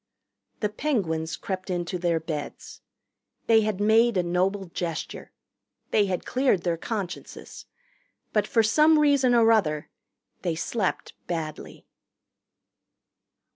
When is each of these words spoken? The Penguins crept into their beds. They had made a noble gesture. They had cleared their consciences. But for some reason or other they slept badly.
The 0.61 0.69
Penguins 0.69 1.37
crept 1.37 1.69
into 1.69 1.99
their 1.99 2.19
beds. 2.19 2.81
They 3.45 3.61
had 3.61 3.79
made 3.79 4.17
a 4.17 4.23
noble 4.23 4.65
gesture. 4.65 5.31
They 5.91 6.07
had 6.07 6.25
cleared 6.25 6.63
their 6.63 6.75
consciences. 6.75 7.67
But 8.33 8.47
for 8.47 8.63
some 8.63 8.97
reason 8.97 9.35
or 9.35 9.51
other 9.51 9.91
they 10.41 10.55
slept 10.55 11.13
badly. 11.27 11.85